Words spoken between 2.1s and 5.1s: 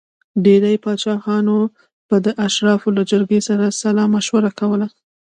د اشرافو له جرګې سره سلا مشوره کوله.